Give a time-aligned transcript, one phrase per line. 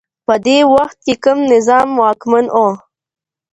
[0.25, 2.57] په دې وخت کي کوم نظام واکمن و؟